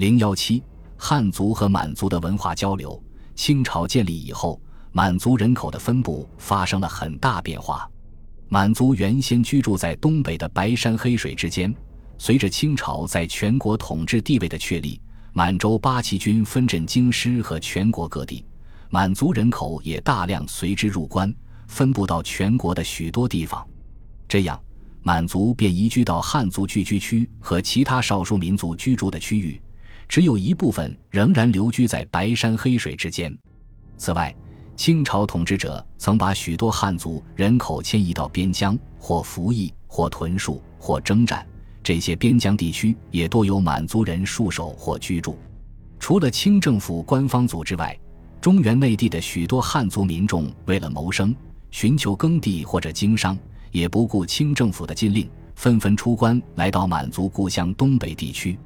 [0.00, 0.62] 零幺七，
[0.96, 2.98] 汉族和满族的文化交流。
[3.34, 4.58] 清朝建立以后，
[4.92, 7.86] 满族人口的分布发生了很大变化。
[8.48, 11.74] 满族原先居住在东北的白山黑水之间，
[12.16, 14.98] 随着清朝在全国统治地位的确立，
[15.34, 18.42] 满洲八旗军分镇京师和全国各地，
[18.88, 21.30] 满族人口也大量随之入关，
[21.68, 23.62] 分布到全国的许多地方。
[24.26, 24.58] 这样，
[25.02, 29.60] 满族便移居到汉族聚居区和其他少数民族居住的区域，
[30.10, 33.32] 只有一部分仍然留居在白山黑水之间。
[33.96, 34.34] 此外，
[34.74, 41.46] 清朝统治者曾把许多汉族人口迁移到边疆，或服役，或屯戍，或征战。
[41.80, 45.38] 这些边疆地区也多有满族人戍守或居住。
[46.00, 47.96] 除了清政府官方组织外，
[48.40, 51.32] 中原内地的许多汉族民众为了谋生、
[51.70, 53.38] 寻求耕地或者经商，
[53.70, 58.58] 也不顾清政府的禁令，纷纷出关来到满族故乡东北地区。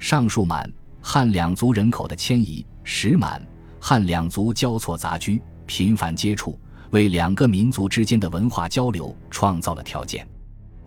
[0.00, 0.68] 上述满
[1.02, 3.44] 汉两族人口的迁移，使满
[3.80, 5.40] 汉两族交错杂居。
[5.66, 6.58] 频繁接触，
[6.90, 10.26] 为两个民族之间的文化交流创造了条件。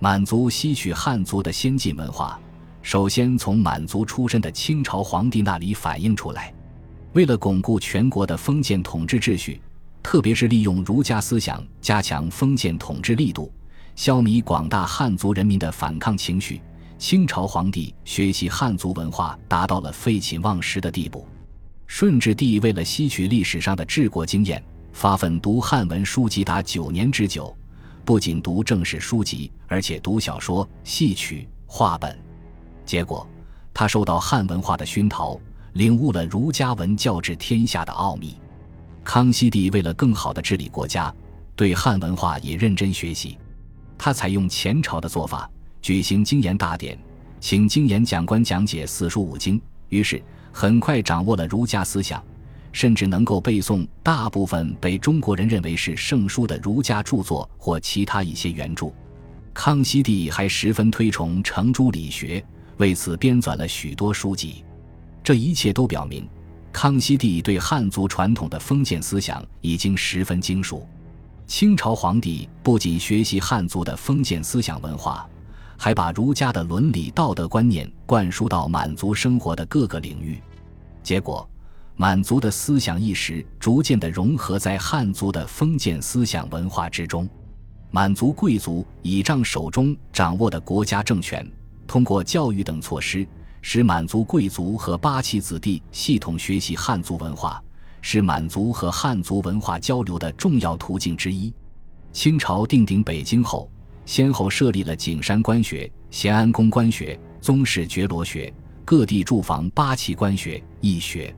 [0.00, 2.36] 满族吸取汉族的先进文化，
[2.82, 6.52] 首先从满族出身的清朝皇帝那里反映出来。
[7.12, 9.62] 为了巩固全国的封建统治秩序，
[10.02, 13.52] 特别是利用儒家思想加强封建统治力度，
[13.94, 16.60] 消弭广大汉族人民的反抗情绪，
[17.02, 21.26] 清朝皇帝学习汉族文化达到了废寝忘食的地步。
[21.88, 24.62] 顺治帝为了吸取历史上的治国经验。
[24.92, 27.52] 发奋读汉文书籍达九年之久，
[28.04, 32.16] 不仅读正史书籍，而且读小说、戏曲、话本。
[32.86, 33.26] 结果，
[33.74, 35.36] 他受到汉文化的熏陶，
[35.72, 38.36] 领悟了儒家文教治天下的奥秘。
[39.02, 41.12] 康熙帝为了更好地治理国家，
[41.56, 43.36] 对汉文化也认真学习。
[43.98, 45.50] 他采用前朝的做法，
[45.82, 46.96] 举行经研大典，
[47.40, 52.22] 请经研讲官讲解四书五经，于是很快掌握了儒家思想。
[52.72, 58.86] 甚至能够背诵大部分被中国人认为是圣书的儒家著作或其他一些原著。
[59.52, 62.42] 康熙帝还十分推崇程朱理学，
[62.78, 64.64] 为此编纂了许多书籍。
[65.22, 66.26] 这一切都表明，
[66.72, 70.88] 康熙帝对汉族传统的封建思想已经十分精熟。
[71.46, 75.28] 清朝皇帝不仅学习汉族的封建思想文化，
[75.84, 80.40] 还把儒家的伦理道德观念灌输到满族生活的各个领域，
[81.02, 81.44] 结果。
[81.96, 87.28] 满族的思想意识逐渐地融合在汉族的封建思想文化之中，
[87.90, 91.44] 满族贵族倚仗手中掌握的国家政权，
[91.84, 93.26] 通过教育等措施，
[93.60, 97.60] 使满族贵族和八旗子弟系统学习汉族文化，
[98.00, 101.52] 是满族和汉族文化交流的重要途径之一。
[102.12, 103.68] 清朝定鼎北京后，
[104.04, 108.52] 先后设立了景山官学、咸安宫官学、宗室觉罗学，
[108.84, 111.34] 各地驻防八旗官学、义学。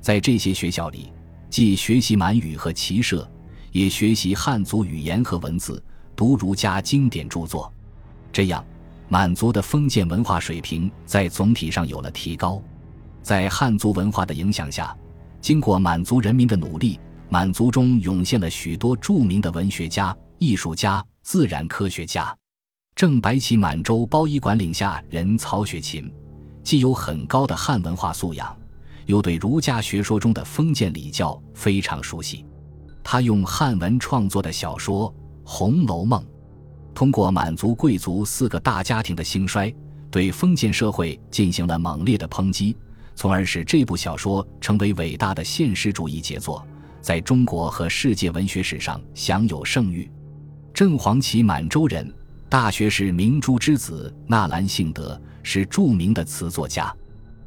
[0.00, 1.12] 在这些学校里，
[1.48, 3.28] 既学习满语和骑射，
[3.72, 5.82] 也学习汉族语言和文字，
[6.16, 7.72] 读儒家经典著作。
[8.32, 8.64] 这样，
[9.08, 12.62] 满族的封建文化水平在总体上有了提高。
[13.22, 14.96] 在汉族文化的影响下，
[15.40, 22.36] 经过满族人民的努力，满族中涌现了许多著名的文学家、艺术家、自然科学家。
[22.94, 26.12] 正白旗满洲包衣管领下人曹雪芹，
[26.62, 28.54] 既有很高的汉文化素养。
[29.06, 32.44] 又对儒家学说中的封建礼教非常熟悉，
[33.02, 35.10] 他用汉文创作的小说
[35.42, 36.22] 《红楼梦》，
[36.94, 39.74] 通过满族贵族四个大家庭的兴衰，
[40.12, 42.76] 对封建社会进行了猛烈的抨击，
[43.16, 46.64] 从而使这部小说成为伟大的现实主义杰作，
[47.00, 50.08] 在中国和世界文学史上享有盛誉。
[50.80, 52.10] 正黄旗满洲人，
[52.48, 56.90] 大学士明珠之子纳兰性德是著名的词作家。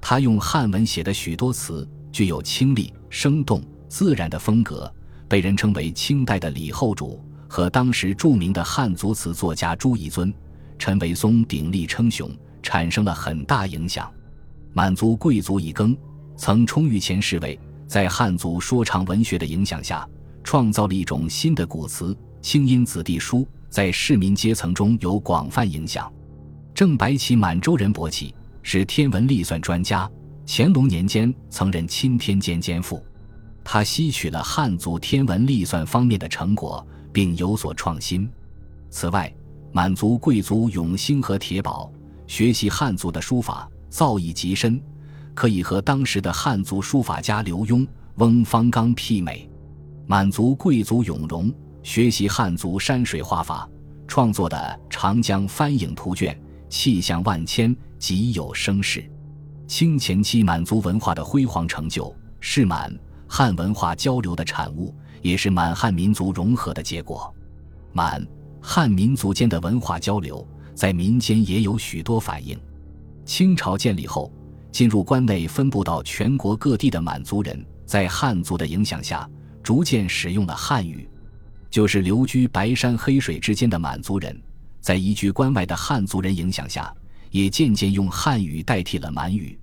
[0.00, 4.88] 他用汉文写的许多词具有清丽、生动、自然的风格，
[5.26, 10.32] 被人称为清代的李后主，和当时著名的汉族词作家朱彝尊、
[10.78, 12.30] 陈维松鼎力称雄，
[12.62, 14.08] 产生了很大影响。
[14.72, 15.98] 满族贵族一更
[16.36, 17.58] 曾充御前侍卫，
[17.88, 20.08] 在汉族说唱文学的影响下，
[20.44, 26.08] 创造了一种新的古词“清音子弟书”，在市民阶层中有广泛影响。
[26.72, 28.32] 正白旗满洲人伯启。
[28.62, 30.08] 是天文历算专家，
[30.46, 33.04] 乾隆年间曾任钦天监监副。
[33.64, 38.30] 他吸取了汉族天文历算方面的成果，并有所创新。
[38.90, 39.32] 此外，
[39.72, 41.92] 满族贵族永兴和铁宝
[42.28, 44.80] 学习汉族的书法，造诣极深，
[45.34, 47.84] 可以和当时的汉族书法家刘墉、
[48.18, 49.50] 翁方刚媲美。
[50.06, 51.52] 满族贵族永荣
[51.86, 53.66] 学习汉族山水画法，
[54.08, 54.56] 创作的
[54.90, 56.34] 《长江翻影图卷》，
[56.68, 57.74] 气象万千。
[57.96, 59.08] 极有声势，
[59.68, 62.92] 清前期满族文化的辉煌成就，是满
[63.28, 64.92] 汉文化交流的产物，
[65.22, 67.32] 也是满汉民族融合的结果。
[67.92, 68.26] 满
[68.60, 70.44] 汉民族间的文化交流，
[70.74, 72.58] 在民间也有许多反映。
[73.24, 74.30] 清朝建立后，
[74.72, 79.26] 进入关内分布到全国各地的满族人，在汉族的影响下，
[79.62, 81.08] 逐渐使用了汉语。
[81.70, 84.40] 就是留居白山黑水之间的满族人，
[84.80, 86.94] 在移居关外的汉族人影响下。
[87.30, 89.58] 也渐渐用汉语代替了满语。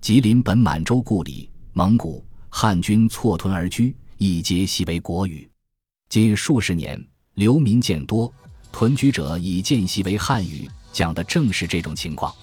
[0.00, 5.48] 吉林本满洲故里，蒙古汉军错屯而居，一皆习为国语。
[6.08, 7.00] 近数十年，
[7.34, 8.32] 流民渐多，
[8.72, 10.68] 屯居者已渐习为汉语。
[10.92, 12.34] 讲的正是这种情况。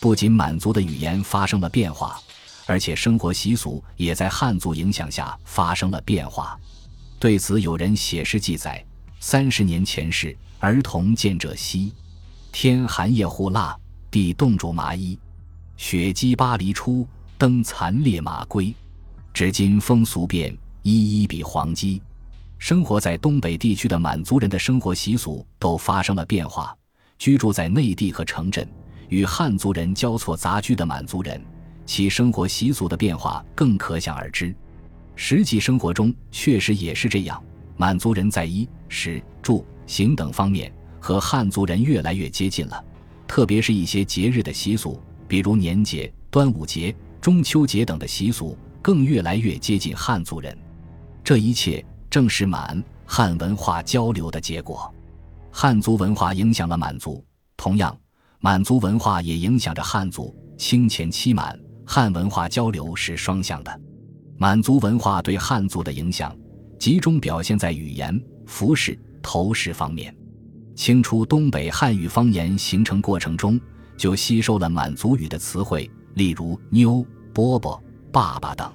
[0.00, 2.20] 不仅满族的语言发生了变化，
[2.66, 6.58] 而且生活习俗也在汉族影响下发生了变化。
[7.18, 8.84] 对此，有人写诗记载：
[9.20, 11.92] 三十年前事，儿童见者稀。
[12.52, 13.76] 天寒夜呼腊。
[14.10, 15.18] 地冻住麻衣，
[15.76, 17.06] 雪积巴黎出，
[17.36, 18.74] 登残烈马归。
[19.34, 22.00] 至今风俗变，一一比黄鸡。
[22.56, 26.74] 生活在东北地区的满族人的生活习俗都发生了变化。
[27.18, 28.66] 居住在内地和城镇，
[29.10, 31.38] 与汉族人交错杂居的满族人，
[31.84, 34.56] 其生活习俗的变化更可想而知。
[35.20, 37.42] 实际生活中确实也是这样，
[37.76, 42.82] 满族人在衣食住行等方面和汉族人越来越接近了。
[43.26, 50.56] 特别是一些节日的习俗，比如年节、端午节、中秋节等的习俗，更越来越接近汉族人。
[51.24, 54.94] 这一切正是满汉文化交流的结果。
[55.50, 57.22] 汉族文化影响了满族，
[57.56, 57.94] 同样，
[58.38, 60.32] 满族文化也影响着汉族。
[60.56, 63.80] 清前期满汉文化交流是双向的。
[64.40, 66.32] 满族文化对汉族的影响，
[66.78, 70.16] 集中表现在语言、服饰、头饰方面。
[70.76, 73.60] 清初东北汉语方言形成过程中，
[73.96, 77.04] 就吸收了满族语的词汇，例如“妞
[77.34, 77.82] ”“波波
[78.12, 78.72] ”“爸爸”等。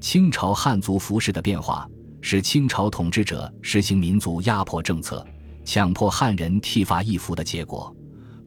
[0.00, 1.86] 清朝汉族服饰的变化，
[2.22, 5.22] 是清朝统治者实行民族压迫政策，
[5.62, 7.94] 强迫汉人剃发易服的结果。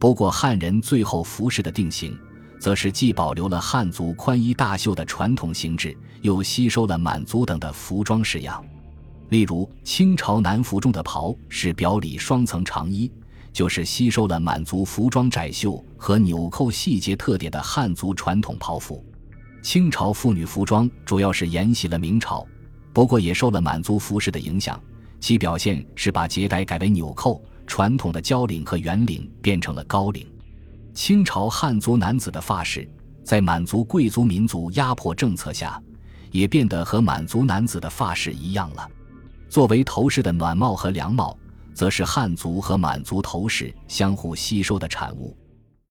[0.00, 2.18] 不过，汉人最后服饰的定型，
[2.60, 8.62] 则是既保留了汉族宽衣大袖的传统形制，又吸收了满族等的服装式样。
[9.30, 13.10] 例如，清朝南服中的袍是表里双层长衣，
[13.52, 19.02] 就是吸收了满族服装窄袖和纽扣细节特点的汉族传统袍服。
[19.62, 22.46] 清朝妇女服装主要是沿袭了明朝，
[22.92, 24.78] 不过也受了满族服饰的影响，
[25.18, 30.26] 其表现是把结带改为纽扣，传统的交领和圆领变成了高领。
[30.92, 32.88] 清朝汉族男子的发饰，
[33.24, 35.80] 在满族贵族民族压迫政策下，
[36.30, 38.88] 也变得和满族男子的发饰一样了。
[39.48, 41.36] 作为头饰的暖帽和凉帽，
[41.74, 45.36] 则是汉族和满族头饰相互吸收的产物。